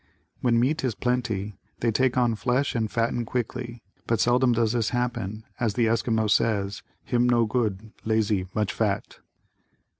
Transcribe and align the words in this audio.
When 0.39 0.59
meat 0.59 0.83
is 0.83 0.95
plenty, 0.95 1.59
they 1.79 1.91
take 1.91 2.17
on 2.17 2.33
flesh 2.33 2.73
and 2.73 2.89
fatten 2.89 3.23
quickly 3.23 3.83
but 4.07 4.19
seldom 4.19 4.51
does 4.51 4.71
this 4.71 4.89
happen 4.89 5.43
as 5.59 5.75
the 5.75 5.87
Esquimaux 5.87 6.25
says, 6.25 6.81
"Him 7.03 7.29
no 7.29 7.45
good, 7.45 7.91
lazy, 8.03 8.47
much 8.55 8.73
fat." 8.73 9.19